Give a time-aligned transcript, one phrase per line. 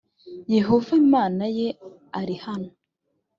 [0.55, 1.67] yehova imana ye
[2.19, 2.69] ari hano